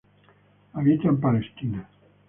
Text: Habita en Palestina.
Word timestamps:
Habita 0.73 1.09
en 1.09 1.19
Palestina. 1.19 1.87